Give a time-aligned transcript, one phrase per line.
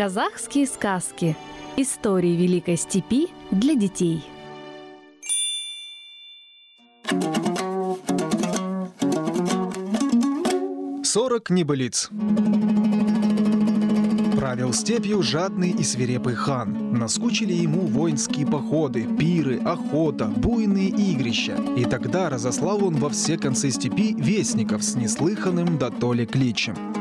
[0.00, 1.36] Казахские сказки.
[1.76, 4.24] Истории Великой Степи для детей.
[11.04, 12.08] Сорок небылиц.
[14.38, 16.94] Правил степью жадный и свирепый хан.
[16.94, 21.62] Наскучили ему воинские походы, пиры, охота, буйные игрища.
[21.76, 26.99] И тогда разослал он во все концы степи вестников с неслыханным да то ли кличем.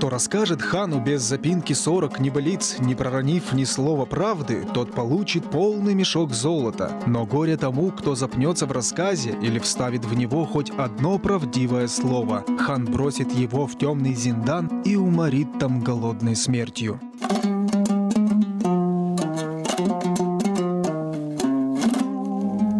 [0.00, 5.92] Кто расскажет хану без запинки сорок небылиц, не проронив ни слова правды, тот получит полный
[5.92, 6.98] мешок золота.
[7.04, 12.46] Но горе тому, кто запнется в рассказе или вставит в него хоть одно правдивое слово.
[12.60, 16.98] Хан бросит его в темный зиндан и уморит там голодной смертью.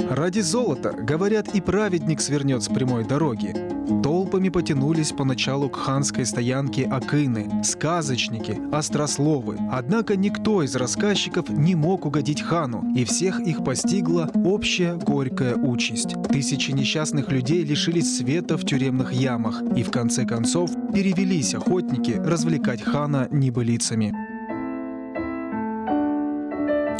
[0.08, 3.79] Ради золота, говорят, и праведник свернет с прямой дороги.
[4.02, 9.58] Толпами потянулись поначалу к ханской стоянке Акыны, сказочники, острословы.
[9.70, 16.14] Однако никто из рассказчиков не мог угодить хану, и всех их постигла общая горькая участь.
[16.30, 22.82] Тысячи несчастных людей лишились света в тюремных ямах, и в конце концов перевелись охотники развлекать
[22.82, 24.14] хана небылицами.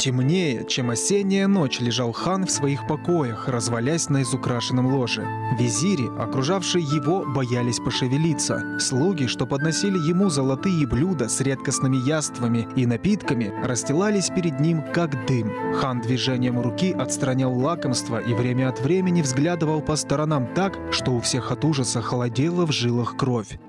[0.01, 5.27] Темнее, чем осенняя ночь, лежал хан в своих покоях, развалясь на изукрашенном ложе.
[5.59, 8.79] Визири, окружавшие его, боялись пошевелиться.
[8.79, 15.27] Слуги, что подносили ему золотые блюда с редкостными яствами и напитками, расстилались перед ним, как
[15.27, 15.53] дым.
[15.75, 21.19] Хан движением руки отстранял лакомство и время от времени взглядывал по сторонам так, что у
[21.19, 23.59] всех от ужаса холодела в жилах кровь.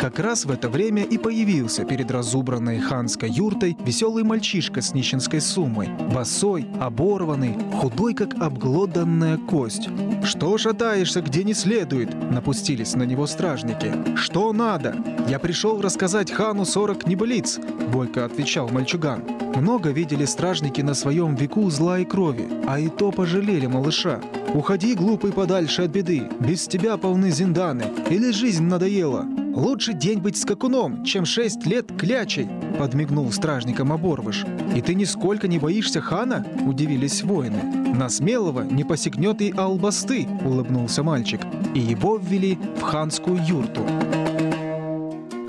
[0.00, 5.42] Как раз в это время и появился перед разубранной ханской юртой веселый мальчишка с нищенской
[5.42, 5.90] суммой.
[6.10, 9.90] Босой, оборванный, худой, как обглоданная кость.
[10.24, 13.92] «Что шатаешься, где не следует?»— напустились на него стражники.
[14.16, 14.96] «Что надо?
[15.28, 17.58] Я пришел рассказать хану сорок небылиц»,—
[17.92, 19.22] бойко отвечал мальчуган.
[19.54, 24.22] Много видели стражники на своем веку зла и крови, а и то пожалели малыша.
[24.54, 29.26] «Уходи, глупый, подальше от беды, без тебя полны зинданы, или жизнь надоела?»
[29.60, 32.48] «Лучше день быть скакуном, чем шесть лет клячей»,—
[32.78, 34.46] подмигнул стражником Оборвыш.
[34.74, 37.62] «И ты нисколько не боишься хана?»— удивились воины.
[37.94, 41.42] «На смелого не посягнет и албасты»,— улыбнулся мальчик.
[41.74, 43.82] И его ввели в ханскую юрту.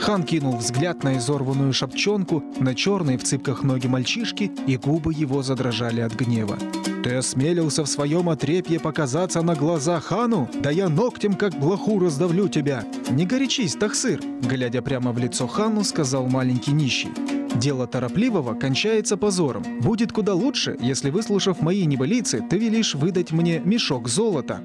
[0.01, 5.43] Хан кинул взгляд на изорванную шапчонку, на черные в цыпках ноги мальчишки, и губы его
[5.43, 6.57] задрожали от гнева.
[7.03, 10.49] «Ты осмелился в своем отрепье показаться на глаза хану?
[10.55, 15.83] Да я ногтем, как блоху, раздавлю тебя!» «Не горячись, Тахсыр!» Глядя прямо в лицо хану,
[15.83, 17.09] сказал маленький нищий.
[17.55, 19.63] Дело торопливого кончается позором.
[19.81, 24.61] Будет куда лучше, если, выслушав мои небылицы, ты велишь выдать мне мешок золота.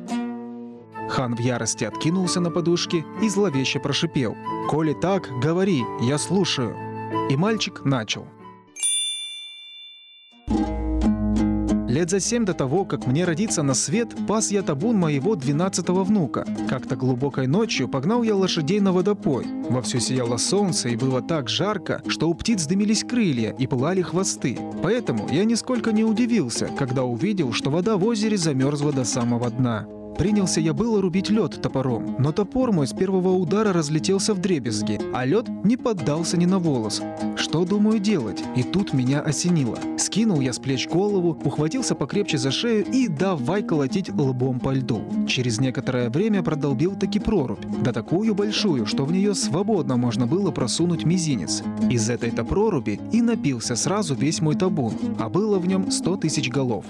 [1.08, 4.36] Хан в ярости откинулся на подушке и зловеще прошипел.
[4.68, 6.76] «Коли так, говори, я слушаю».
[7.30, 8.26] И мальчик начал.
[11.96, 16.04] Лет за семь до того, как мне родиться на свет, пас я табун моего двенадцатого
[16.04, 16.44] внука.
[16.68, 19.46] Как-то глубокой ночью погнал я лошадей на водопой.
[19.70, 24.58] Вовсю сияло солнце и было так жарко, что у птиц дымились крылья и пылали хвосты.
[24.82, 29.86] Поэтому я нисколько не удивился, когда увидел, что вода в озере замерзла до самого дна.
[30.18, 34.98] Принялся я было рубить лед топором, но топор мой с первого удара разлетелся в дребезги,
[35.12, 37.02] а лед не поддался ни на волос.
[37.36, 38.42] Что думаю делать?
[38.56, 39.78] И тут меня осенило.
[39.98, 45.02] Скинул я с плеч голову, ухватился покрепче за шею и давай колотить лбом по льду.
[45.28, 50.50] Через некоторое время продолбил таки прорубь, да такую большую, что в нее свободно можно было
[50.50, 51.62] просунуть мизинец.
[51.90, 56.48] Из этой-то проруби и напился сразу весь мой табун, а было в нем сто тысяч
[56.48, 56.86] голов.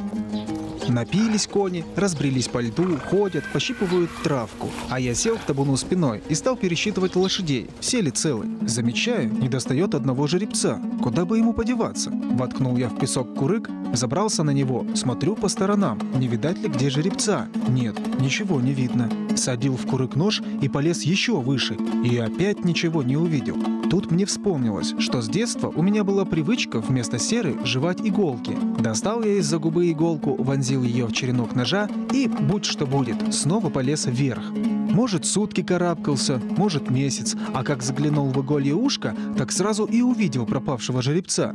[0.88, 4.70] Напились кони, разбрелись по льду, ходят, пощипывают травку.
[4.88, 7.68] А я сел к табуну спиной и стал пересчитывать лошадей.
[7.80, 8.46] Все ли целы?
[8.62, 10.80] Замечаю, не достает одного жеребца.
[11.02, 12.10] Куда бы ему подеваться?
[12.10, 16.90] Воткнул я в песок курык, забрался на него, смотрю по сторонам, не видать ли где
[16.90, 17.48] жеребца.
[17.68, 19.10] Нет, ничего не видно.
[19.36, 23.56] Садил в курык нож и полез еще выше, и опять ничего не увидел.
[23.90, 28.56] Тут мне вспомнилось, что с детства у меня была привычка вместо серы жевать иголки.
[28.80, 33.70] Достал я из-за губы иголку, вонзил ее в черенок ножа и, будь что будет, снова
[33.70, 34.50] полез вверх.
[34.50, 40.46] Может, сутки карабкался, может, месяц, а как заглянул в иголье ушко, так сразу и увидел
[40.46, 41.54] пропавшего жеребца.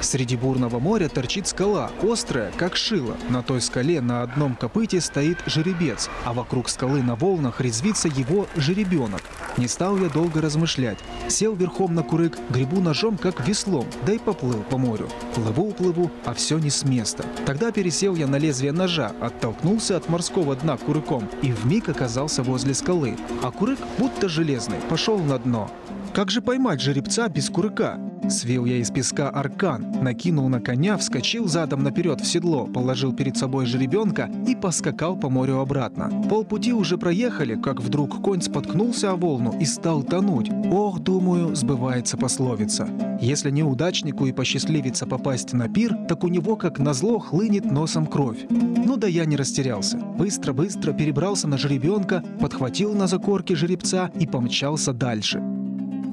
[0.00, 3.16] Среди бурного моря торчит скала, острая, как шило.
[3.28, 8.46] На той скале на одном копыте стоит жеребец, а вокруг скалы на волнах резвится его
[8.56, 9.22] жеребенок.
[9.56, 10.98] Не стал я долго размышлять.
[11.28, 15.08] Сел верхом на курык, гребу ножом, как веслом, да и поплыл по морю.
[15.34, 17.24] Плыву, плыву, а все не с места.
[17.46, 22.74] Тогда пересел я на лезвие ножа, оттолкнулся от морского дна курыком и вмиг оказался возле
[22.74, 23.16] скалы.
[23.42, 25.70] А курык, будто железный, пошел на дно.
[26.12, 27.98] Как же поймать жеребца без курыка?
[28.28, 33.36] Свил я из песка аркан, накинул на коня, вскочил задом наперед в седло, положил перед
[33.36, 36.10] собой жеребенка и поскакал по морю обратно.
[36.28, 40.50] Полпути уже проехали, как вдруг конь споткнулся о волну и стал тонуть.
[40.70, 42.88] Ох, думаю, сбывается пословица.
[43.20, 48.46] Если неудачнику и посчастливится попасть на пир, так у него, как назло, хлынет носом кровь.
[48.48, 49.98] Ну да я не растерялся.
[49.98, 55.40] Быстро-быстро перебрался на жеребенка, подхватил на закорке жеребца и помчался дальше.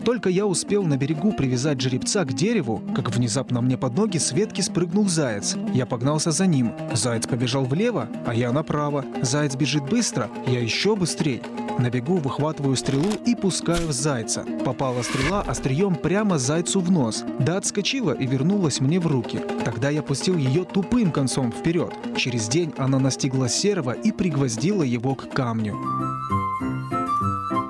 [0.07, 4.31] Только я успел на берегу привязать жеребца к дереву, как внезапно мне под ноги с
[4.31, 5.57] ветки спрыгнул заяц.
[5.73, 6.71] Я погнался за ним.
[6.93, 9.03] Заяц побежал влево, а я направо.
[9.21, 11.41] Заяц бежит быстро, я еще быстрее.
[11.77, 14.45] На бегу выхватываю стрелу и пускаю в зайца.
[14.63, 17.25] Попала стрела острием прямо зайцу в нос.
[17.39, 19.41] Да отскочила и вернулась мне в руки.
[19.65, 21.93] Тогда я пустил ее тупым концом вперед.
[22.15, 25.75] Через день она настигла серого и пригвоздила его к камню.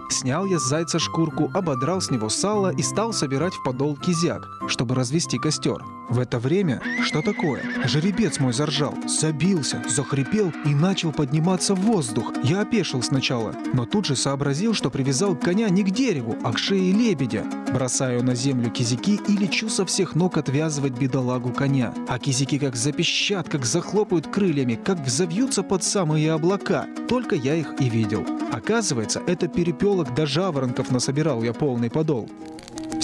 [0.09, 4.48] Снял я с зайца шкурку, ободрал с него сало и стал собирать в подол кизяк,
[4.68, 5.83] чтобы развести костер.
[6.09, 7.62] В это время, что такое?
[7.86, 12.31] Жеребец мой заржал, забился, захрипел и начал подниматься в воздух.
[12.44, 16.57] Я опешил сначала, но тут же сообразил, что привязал коня не к дереву, а к
[16.57, 17.45] шее лебедя.
[17.74, 21.94] Бросаю на землю кизяки и лечу со всех ног отвязывать бедолагу коня.
[22.08, 26.86] А кизяки как запищат, как захлопают крыльями, как взовьются под самые облака.
[27.10, 28.25] Только я их и видел.
[28.52, 32.30] Оказывается, это перепелок до жаворонков насобирал я полный подол.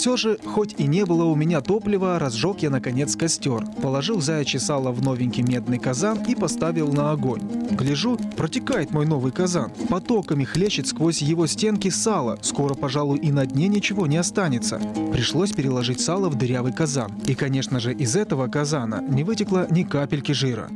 [0.04, 4.60] Все же, хоть и не было у меня топлива, разжег я наконец костер, положил заячье
[4.60, 7.40] сало в новенький медный казан и поставил на огонь.
[7.72, 9.72] Гляжу, протекает мой новый казан.
[9.88, 12.38] Потоками хлещет сквозь его стенки сало.
[12.42, 14.82] Скоро, пожалуй, и на дне ничего не останется.
[15.14, 17.14] Пришлось переложить сало в дырявый казан.
[17.26, 20.70] И, конечно же, из этого казана не вытекло ни капельки жира.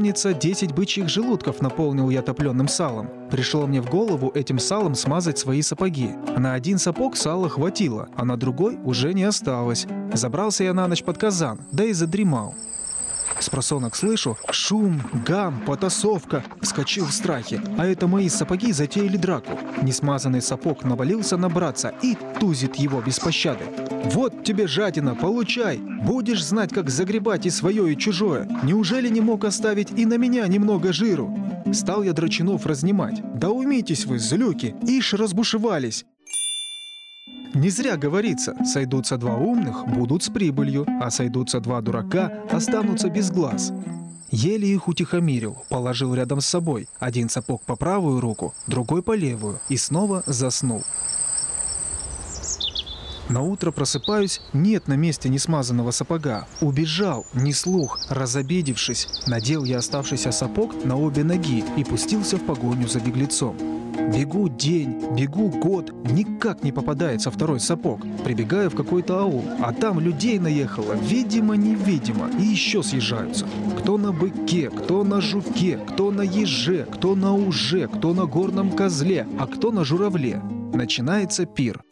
[0.00, 3.10] Помнится, 10 бычьих желудков наполнил я топленым салом.
[3.30, 6.08] Пришло мне в голову этим салом смазать свои сапоги.
[6.38, 9.86] На один сапог сала хватило, а на другой уже не осталось.
[10.14, 12.54] Забрался я на ночь под казан, да и задремал.
[13.40, 16.44] С просонок слышу шум, гам, потасовка.
[16.60, 17.62] Вскочил в страхе.
[17.78, 19.58] А это мои сапоги затеяли драку.
[19.80, 23.64] Несмазанный сапог навалился на братца и тузит его без пощады.
[24.04, 25.78] «Вот тебе жадина, получай!
[25.78, 28.46] Будешь знать, как загребать и свое, и чужое.
[28.62, 31.34] Неужели не мог оставить и на меня немного жиру?»
[31.72, 33.22] Стал я драчунов разнимать.
[33.38, 34.74] «Да умейтесь вы, злюки!
[34.86, 36.04] Ишь разбушевались!
[37.54, 43.30] Не зря говорится, сойдутся два умных, будут с прибылью, а сойдутся два дурака, останутся без
[43.30, 43.72] глаз.
[44.30, 49.58] Еле их утихомирил, положил рядом с собой, один сапог по правую руку, другой по левую,
[49.68, 50.84] и снова заснул.
[53.28, 56.48] На утро просыпаюсь, нет на месте несмазанного сапога.
[56.60, 59.06] Убежал, не слух, разобидевшись.
[59.26, 63.79] Надел я оставшийся сапог на обе ноги и пустился в погоню за беглецом.
[64.12, 68.00] Бегу день, бегу год, никак не попадается второй сапог.
[68.24, 73.46] Прибегаю в какой-то аул, а там людей наехало, видимо-невидимо, и еще съезжаются.
[73.78, 78.72] Кто на быке, кто на жуке, кто на еже, кто на уже, кто на горном
[78.72, 80.42] козле, а кто на журавле.
[80.74, 81.84] Начинается пир.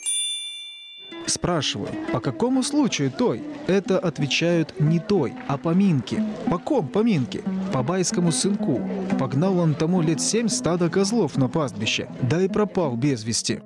[1.28, 3.42] Спрашиваю, по какому случаю той?
[3.66, 6.22] Это отвечают не той, а поминки.
[6.50, 7.42] По ком поминки?
[7.70, 8.80] По байскому сынку.
[9.18, 13.60] Погнал он тому лет семь стада козлов на пастбище, да и пропал без вести.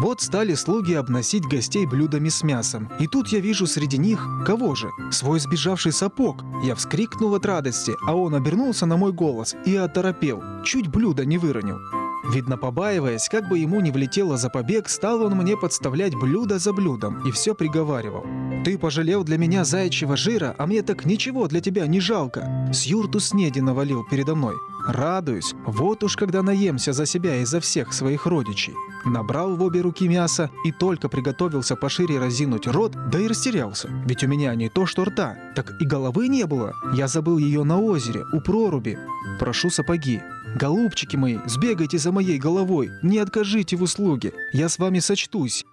[0.00, 2.90] Вот стали слуги обносить гостей блюдами с мясом.
[2.98, 4.88] И тут я вижу среди них, кого же?
[5.10, 6.42] Свой сбежавший сапог.
[6.64, 10.42] Я вскрикнул от радости, а он обернулся на мой голос и оторопел.
[10.64, 11.78] Чуть блюдо не выронил.
[12.24, 16.72] Видно, побаиваясь, как бы ему не влетело за побег, стал он мне подставлять блюдо за
[16.72, 18.24] блюдом и все приговаривал.
[18.64, 22.84] «Ты пожалел для меня заячьего жира, а мне так ничего для тебя не жалко!» С
[22.84, 24.54] юрту снеди навалил передо мной.
[24.92, 28.74] Радуюсь, вот уж когда наемся за себя и за всех своих родичей.
[29.04, 33.88] Набрал в обе руки мясо и только приготовился пошире разинуть рот, да и растерялся.
[34.04, 36.72] Ведь у меня не то что рта, так и головы не было.
[36.92, 38.98] Я забыл ее на озере, у проруби.
[39.38, 40.20] Прошу сапоги.
[40.56, 45.64] Голубчики мои, сбегайте за моей головой, не откажите в услуге, я с вами сочтусь.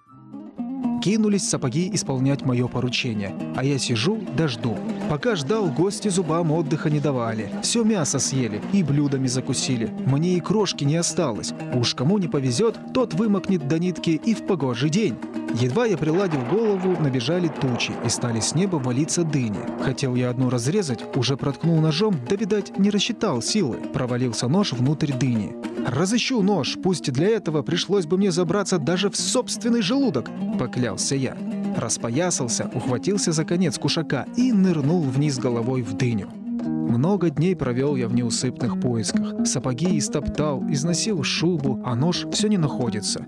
[1.02, 4.76] Кинулись сапоги исполнять мое поручение, а я сижу да жду.
[5.08, 7.50] Пока ждал, гости зубам отдыха не давали.
[7.62, 9.90] Все мясо съели и блюдами закусили.
[10.06, 11.52] Мне и крошки не осталось.
[11.74, 15.16] Уж кому не повезет, тот вымокнет до нитки и в погожий день.
[15.54, 19.60] Едва я приладил голову, набежали тучи и стали с неба валиться дыни.
[19.82, 23.76] Хотел я одну разрезать, уже проткнул ножом, да, видать, не рассчитал силы.
[23.94, 25.54] Провалился нож внутрь дыни.
[25.90, 31.34] Разыщу нож, пусть для этого пришлось бы мне забраться даже в собственный желудок, поклялся я.
[31.76, 36.28] Распоясался, ухватился за конец кушака и нырнул вниз головой в дыню.
[36.28, 39.46] Много дней провел я в неусыпных поисках.
[39.46, 43.24] Сапоги истоптал, износил шубу, а нож все не находится.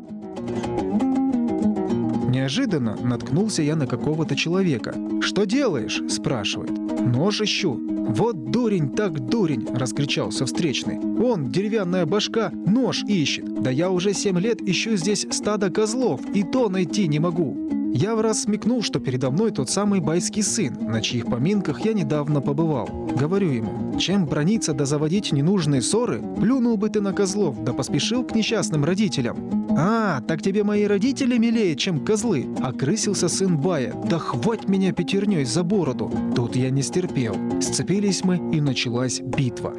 [2.40, 4.94] Не Неожиданно наткнулся я на какого-то человека.
[5.20, 6.70] «Что делаешь?»– спрашивает.
[6.98, 7.78] «Нож ищу».
[8.08, 10.98] «Вот дурень так дурень!»– раскричался встречный.
[10.98, 13.62] «Он, деревянная башка, нож ищет.
[13.62, 17.70] Да я уже семь лет ищу здесь стадо козлов, и то найти не могу».
[17.92, 21.92] Я в раз смекнул, что передо мной тот самый байский сын, на чьих поминках я
[21.92, 22.88] недавно побывал.
[23.14, 28.24] Говорю ему, чем брониться да заводить ненужные ссоры, плюнул бы ты на козлов, да поспешил
[28.24, 29.59] к несчастным родителям.
[29.76, 33.94] «А, так тебе мои родители милее, чем козлы!»— окрысился сын Бая.
[34.08, 37.36] «Да хвать меня пятерней за бороду!» Тут я не стерпел.
[37.60, 39.74] Сцепились мы, и началась битва.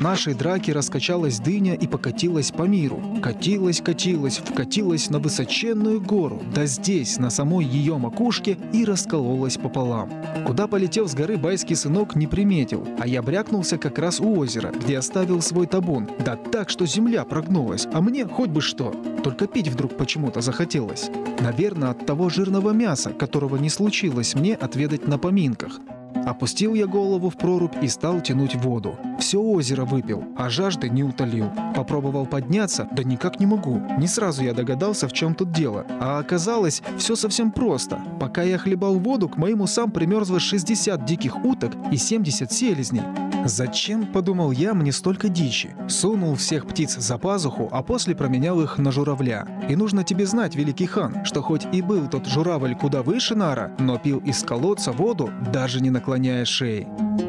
[0.00, 3.02] Нашей драки раскачалась дыня и покатилась по миру.
[3.20, 10.10] Катилась, катилась, вкатилась на высоченную гору, да здесь, на самой ее макушке, и раскололась пополам.
[10.46, 14.70] Куда полетел с горы байский сынок, не приметил, а я брякнулся как раз у озера,
[14.70, 16.08] где оставил свой табун.
[16.24, 18.94] Да так, что земля прогнулась, а мне хоть бы что.
[19.24, 21.10] Только пить вдруг почему-то захотелось.
[21.40, 25.80] Наверное, от того жирного мяса, которого не случилось мне отведать на поминках.
[26.26, 28.96] Опустил я голову в прорубь и стал тянуть воду.
[29.18, 31.50] Все озеро выпил, а жажды не утолил.
[31.74, 33.80] Попробовал подняться, да никак не могу.
[33.98, 35.86] Не сразу я догадался, в чем тут дело.
[36.00, 38.00] А оказалось, все совсем просто.
[38.20, 43.02] Пока я хлебал воду, к моим усам примерзло 60 диких уток и 70 селезней.
[43.44, 45.70] Зачем, подумал я, мне столько дичи?
[45.88, 49.46] Сунул всех птиц за пазуху, а после променял их на журавля.
[49.68, 53.72] И нужно тебе знать, великий хан, что хоть и был тот журавль куда выше нара,
[53.78, 56.86] но пил из колодца воду, даже не наклоняя шеи.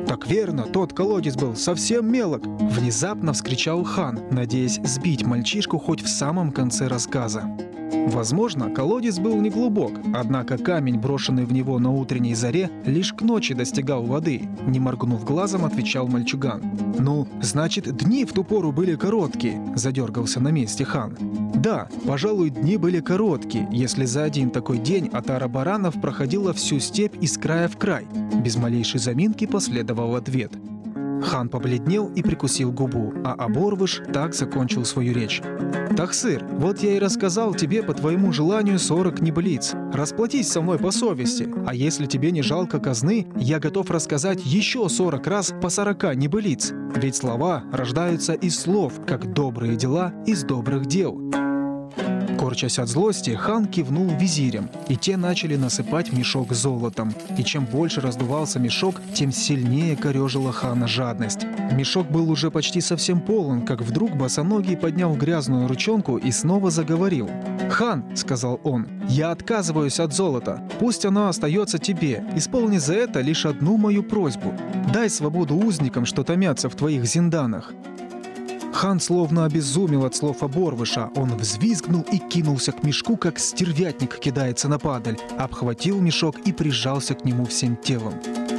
[0.07, 6.09] «Так верно, тот колодец был совсем мелок!» Внезапно вскричал хан, надеясь сбить мальчишку хоть в
[6.09, 7.43] самом конце рассказа.
[7.91, 13.21] Возможно, колодец был не глубок, однако камень, брошенный в него на утренней заре, лишь к
[13.21, 14.43] ночи достигал воды.
[14.67, 16.61] Не моргнув глазом, отвечал мальчуган.
[16.97, 21.17] «Ну, значит, дни в ту пору были короткие»,— задергался на месте хан.
[21.55, 27.15] «Да, пожалуй, дни были короткие, если за один такой день отара баранов проходила всю степь
[27.21, 28.05] из края в край».
[28.43, 30.51] Без малейшей заминки последовал ответ.
[31.21, 35.41] Хан побледнел и прикусил губу, а Аборвыш так закончил свою речь.
[35.95, 39.73] «Тахсыр, вот я и рассказал тебе по твоему желанию 40 небылиц.
[39.93, 44.87] Расплатись со мной по совести, а если тебе не жалко казны, я готов рассказать еще
[44.87, 46.71] 40 раз по 40 небылиц.
[46.95, 51.38] Ведь слова рождаются из слов, как добрые дела из добрых дел».
[52.39, 57.13] Корчась от злости, хан кивнул визирям, и те начали насыпать мешок золотом.
[57.37, 61.45] И чем больше раздувался мешок, тем сильнее корежила хана жадность.
[61.73, 67.29] Мешок был уже почти совсем полон, как вдруг босоногий поднял грязную ручонку и снова заговорил.
[67.69, 70.63] «Хан»,— сказал он,— «я отказываюсь от золота.
[70.79, 72.23] Пусть оно остается тебе.
[72.37, 74.53] Исполни за это лишь одну мою просьбу.
[74.93, 77.73] Дай свободу узникам, что томятся в твоих зинданах».
[78.73, 81.09] Хан словно обезумел от слов оборвыша.
[81.15, 87.15] Он взвизгнул и кинулся к мешку, как стервятник кидается на падаль, обхватил мешок и прижался
[87.15, 88.13] к нему всем телом.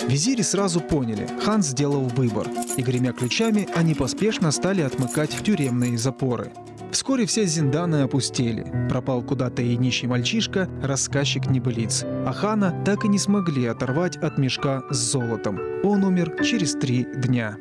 [0.09, 5.97] Визири сразу поняли, хан сделал выбор, и, гремя ключами, они поспешно стали отмыкать в тюремные
[5.97, 6.53] запоры.
[6.91, 8.67] Вскоре все зинданы опустели.
[8.89, 12.05] Пропал куда-то и нищий мальчишка, рассказчик небылиц.
[12.27, 15.61] А хана так и не смогли оторвать от мешка с золотом.
[15.85, 17.57] Он умер через три дня.